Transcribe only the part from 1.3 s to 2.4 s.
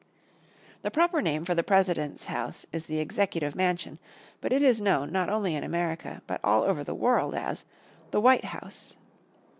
for the President's